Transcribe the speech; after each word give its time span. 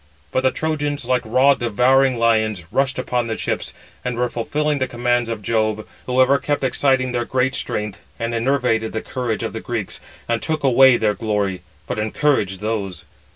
But 0.31 0.41
the 0.41 0.49
Trojans, 0.49 1.05
like 1.05 1.21
raw 1.23 1.53
devouring 1.53 2.17
lions, 2.17 2.63
rushed 2.71 2.97
upon 2.97 3.27
the 3.27 3.37
ships, 3.37 3.71
and 4.03 4.17
were 4.17 4.31
fulfilling 4.31 4.79
the 4.79 4.87
commands 4.87 5.29
of 5.29 5.43
Jove; 5.43 5.85
who 6.07 6.19
ever 6.19 6.39
kept 6.39 6.63
exciting 6.63 7.11
their 7.11 7.23
great 7.23 7.53
strength, 7.53 7.99
and 8.17 8.33
enervated 8.33 8.93
the 8.93 9.03
courage 9.03 9.43
of 9.43 9.53
the 9.53 9.59
Greeks, 9.61 9.99
and 10.27 10.41
took 10.41 10.63
away 10.63 10.97
their 10.97 11.13
glory; 11.13 11.61
but 11.85 11.99
encouraged 11.99 12.61
those. 12.61 13.05